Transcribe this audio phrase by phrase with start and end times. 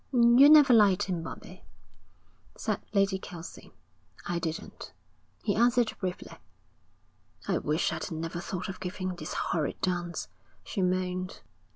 [0.11, 1.61] 'You never liked him, Bobbie,'
[2.57, 3.71] said Lady Kelsey.
[4.25, 4.93] 'I didn't,'
[5.43, 6.39] he answered briefly.
[7.47, 10.27] 'I wish I'd never thought of giving this horrid dance,'
[10.63, 11.41] she moaned.